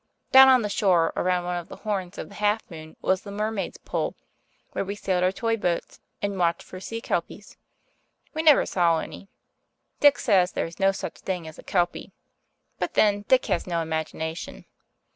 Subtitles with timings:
[0.31, 3.29] Down on the shore, around one of the horns of the Half Moon, was the
[3.29, 4.15] Mermaid's Pool,
[4.71, 7.55] where we sailed our toy boats and watched for sea kelpies.
[8.33, 9.29] We never saw any.
[9.99, 12.13] Dick says there is no such thing as a kelpy.
[12.79, 14.65] But then Dick has no imagination.